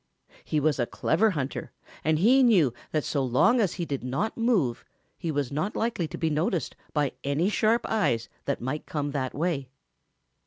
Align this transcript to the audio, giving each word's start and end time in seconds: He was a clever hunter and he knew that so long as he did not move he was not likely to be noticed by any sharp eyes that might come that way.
He 0.43 0.59
was 0.59 0.79
a 0.79 0.87
clever 0.87 1.29
hunter 1.29 1.71
and 2.03 2.17
he 2.17 2.41
knew 2.41 2.73
that 2.89 3.03
so 3.03 3.23
long 3.23 3.59
as 3.59 3.73
he 3.73 3.85
did 3.85 4.03
not 4.03 4.35
move 4.35 4.83
he 5.15 5.29
was 5.29 5.51
not 5.51 5.75
likely 5.75 6.07
to 6.07 6.17
be 6.17 6.31
noticed 6.31 6.75
by 6.91 7.11
any 7.23 7.49
sharp 7.49 7.85
eyes 7.87 8.27
that 8.45 8.59
might 8.61 8.87
come 8.87 9.11
that 9.11 9.35
way. 9.35 9.69